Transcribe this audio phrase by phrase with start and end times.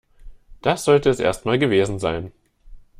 [0.63, 2.31] Das sollte es erst mal gewesen sein.